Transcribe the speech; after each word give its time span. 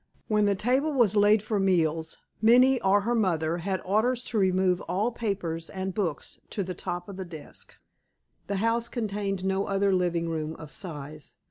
When 0.27 0.47
the 0.47 0.55
table 0.55 0.91
was 0.91 1.15
laid 1.15 1.43
for 1.43 1.59
meals, 1.59 2.17
Minnie 2.41 2.81
or 2.81 3.01
her 3.01 3.13
mother 3.13 3.59
had 3.59 3.81
orders 3.85 4.23
to 4.23 4.39
remove 4.39 4.81
all 4.89 5.11
papers 5.11 5.69
and 5.69 5.93
books 5.93 6.39
to 6.49 6.63
the 6.63 6.73
top 6.73 7.07
of 7.07 7.17
the 7.17 7.23
desk. 7.23 7.75
The 8.47 8.55
house 8.55 8.89
contained 8.89 9.45
no 9.45 9.67
other 9.67 9.93
living 9.93 10.27
room 10.27 10.55
of 10.55 10.71
size. 10.71 11.35